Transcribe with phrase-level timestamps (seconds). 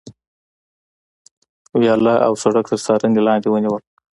[1.79, 3.83] ویاله او سړک تر څارنې لاندې ونیول.